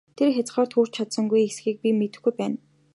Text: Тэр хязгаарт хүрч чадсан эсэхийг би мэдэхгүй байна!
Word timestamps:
Тэр 0.17 0.29
хязгаарт 0.35 0.71
хүрч 0.75 0.91
чадсан 0.97 1.25
эсэхийг 1.47 1.77
би 1.83 1.89
мэдэхгүй 1.99 2.33
байна! 2.39 2.57